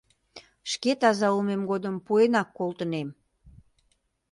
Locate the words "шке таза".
0.71-1.27